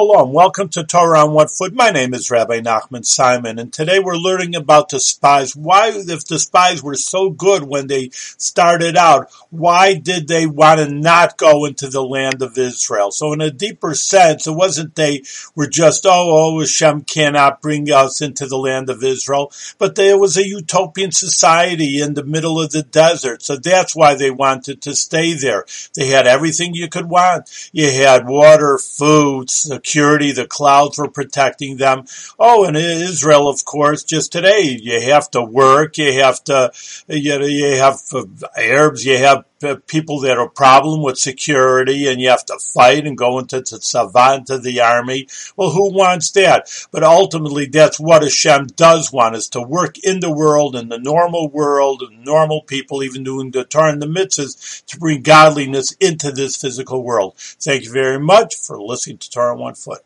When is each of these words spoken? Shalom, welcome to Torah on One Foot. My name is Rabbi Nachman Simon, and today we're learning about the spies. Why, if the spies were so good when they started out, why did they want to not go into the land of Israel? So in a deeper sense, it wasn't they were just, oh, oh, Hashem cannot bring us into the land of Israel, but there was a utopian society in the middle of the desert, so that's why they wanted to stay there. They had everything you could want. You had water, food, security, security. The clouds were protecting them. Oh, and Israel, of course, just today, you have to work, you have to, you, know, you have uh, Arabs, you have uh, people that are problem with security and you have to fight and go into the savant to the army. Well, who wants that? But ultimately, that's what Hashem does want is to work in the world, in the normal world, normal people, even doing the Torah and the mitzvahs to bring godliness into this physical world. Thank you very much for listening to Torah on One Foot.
Shalom, 0.00 0.32
welcome 0.32 0.70
to 0.70 0.82
Torah 0.82 1.26
on 1.26 1.34
One 1.34 1.48
Foot. 1.48 1.74
My 1.74 1.90
name 1.90 2.14
is 2.14 2.30
Rabbi 2.30 2.60
Nachman 2.60 3.04
Simon, 3.04 3.58
and 3.58 3.70
today 3.70 3.98
we're 3.98 4.16
learning 4.16 4.56
about 4.56 4.88
the 4.88 4.98
spies. 4.98 5.54
Why, 5.54 5.92
if 5.94 6.24
the 6.24 6.38
spies 6.38 6.82
were 6.82 6.94
so 6.94 7.28
good 7.28 7.64
when 7.64 7.86
they 7.86 8.08
started 8.12 8.96
out, 8.96 9.30
why 9.50 9.92
did 9.92 10.26
they 10.26 10.46
want 10.46 10.80
to 10.80 10.88
not 10.88 11.36
go 11.36 11.66
into 11.66 11.86
the 11.86 12.02
land 12.02 12.40
of 12.40 12.56
Israel? 12.56 13.10
So 13.10 13.34
in 13.34 13.42
a 13.42 13.50
deeper 13.50 13.92
sense, 13.92 14.46
it 14.46 14.52
wasn't 14.52 14.94
they 14.94 15.22
were 15.54 15.66
just, 15.66 16.06
oh, 16.06 16.54
oh, 16.54 16.60
Hashem 16.60 17.02
cannot 17.02 17.60
bring 17.60 17.90
us 17.90 18.22
into 18.22 18.46
the 18.46 18.56
land 18.56 18.88
of 18.88 19.04
Israel, 19.04 19.52
but 19.76 19.96
there 19.96 20.18
was 20.18 20.38
a 20.38 20.48
utopian 20.48 21.12
society 21.12 22.00
in 22.00 22.14
the 22.14 22.24
middle 22.24 22.58
of 22.58 22.72
the 22.72 22.84
desert, 22.84 23.42
so 23.42 23.56
that's 23.56 23.94
why 23.94 24.14
they 24.14 24.30
wanted 24.30 24.80
to 24.80 24.96
stay 24.96 25.34
there. 25.34 25.66
They 25.94 26.06
had 26.06 26.26
everything 26.26 26.72
you 26.72 26.88
could 26.88 27.10
want. 27.10 27.50
You 27.70 27.90
had 27.90 28.26
water, 28.26 28.78
food, 28.78 29.50
security, 29.50 29.89
security. 29.90 30.32
The 30.32 30.46
clouds 30.46 30.98
were 30.98 31.10
protecting 31.10 31.76
them. 31.76 32.04
Oh, 32.38 32.64
and 32.64 32.76
Israel, 32.76 33.48
of 33.48 33.64
course, 33.64 34.04
just 34.04 34.32
today, 34.32 34.78
you 34.80 35.00
have 35.00 35.30
to 35.32 35.42
work, 35.42 35.98
you 35.98 36.12
have 36.14 36.42
to, 36.44 36.72
you, 37.08 37.38
know, 37.38 37.44
you 37.44 37.76
have 37.76 38.00
uh, 38.12 38.24
Arabs, 38.56 39.04
you 39.04 39.18
have 39.18 39.44
uh, 39.62 39.76
people 39.86 40.20
that 40.20 40.38
are 40.38 40.48
problem 40.48 41.02
with 41.02 41.18
security 41.18 42.08
and 42.08 42.20
you 42.20 42.28
have 42.28 42.44
to 42.46 42.58
fight 42.58 43.06
and 43.06 43.16
go 43.16 43.38
into 43.38 43.60
the 43.60 43.80
savant 43.80 44.46
to 44.46 44.58
the 44.58 44.80
army. 44.80 45.28
Well, 45.56 45.70
who 45.70 45.92
wants 45.92 46.30
that? 46.32 46.68
But 46.90 47.04
ultimately, 47.04 47.66
that's 47.66 48.00
what 48.00 48.22
Hashem 48.22 48.68
does 48.68 49.12
want 49.12 49.36
is 49.36 49.48
to 49.50 49.62
work 49.62 49.98
in 49.98 50.20
the 50.20 50.32
world, 50.32 50.76
in 50.76 50.88
the 50.88 50.98
normal 50.98 51.48
world, 51.48 52.02
normal 52.10 52.62
people, 52.62 53.02
even 53.02 53.24
doing 53.24 53.50
the 53.50 53.64
Torah 53.64 53.92
and 53.92 54.02
the 54.02 54.06
mitzvahs 54.06 54.84
to 54.86 54.98
bring 54.98 55.22
godliness 55.22 55.92
into 56.00 56.30
this 56.32 56.56
physical 56.56 57.02
world. 57.02 57.34
Thank 57.36 57.84
you 57.84 57.92
very 57.92 58.18
much 58.18 58.56
for 58.56 58.80
listening 58.80 59.18
to 59.18 59.30
Torah 59.30 59.52
on 59.52 59.60
One 59.60 59.74
Foot. 59.74 60.00